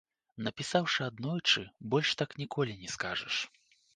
Напісаўшы 0.45 1.01
аднойчы, 1.09 1.63
больш 1.93 2.09
так 2.21 2.31
ніколі 2.41 2.73
не 2.83 2.89
скажаш. 2.97 3.35